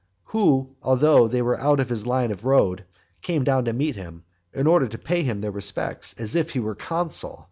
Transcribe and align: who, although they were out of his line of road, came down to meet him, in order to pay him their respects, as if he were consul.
who, 0.33 0.75
although 0.81 1.27
they 1.27 1.43
were 1.43 1.59
out 1.59 1.79
of 1.79 1.89
his 1.89 2.07
line 2.07 2.31
of 2.31 2.43
road, 2.43 2.83
came 3.21 3.43
down 3.43 3.65
to 3.65 3.71
meet 3.71 3.95
him, 3.95 4.23
in 4.51 4.65
order 4.65 4.87
to 4.87 4.97
pay 4.97 5.21
him 5.21 5.41
their 5.41 5.51
respects, 5.51 6.19
as 6.19 6.33
if 6.35 6.49
he 6.53 6.59
were 6.59 6.73
consul. 6.73 7.39